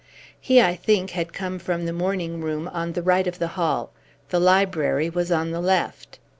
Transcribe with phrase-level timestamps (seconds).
[0.39, 3.91] He, I think, had come from the morning room on the right of the hall.
[4.29, 6.17] The library was on the left.